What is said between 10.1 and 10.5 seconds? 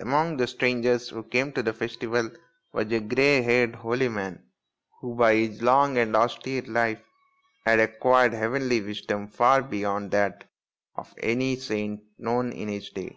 T 59 i6o THE INDIAN STORY